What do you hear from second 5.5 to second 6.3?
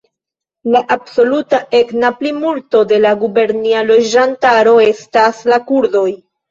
la kurdoj.